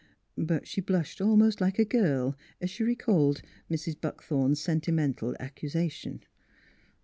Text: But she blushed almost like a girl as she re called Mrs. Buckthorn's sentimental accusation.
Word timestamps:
But 0.39 0.67
she 0.67 0.81
blushed 0.81 1.21
almost 1.21 1.61
like 1.61 1.77
a 1.77 1.85
girl 1.85 2.35
as 2.59 2.71
she 2.71 2.83
re 2.83 2.95
called 2.95 3.43
Mrs. 3.69 4.01
Buckthorn's 4.01 4.59
sentimental 4.59 5.35
accusation. 5.39 6.23